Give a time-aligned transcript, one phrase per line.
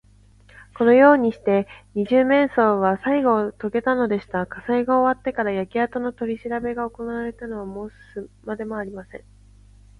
[0.75, 4.47] このようにして、二十面相はさいごをとげたのでした。
[4.47, 9.23] 火災が終わってから、焼けあとのとりしらべがおこなわれたのは申すまでもありません。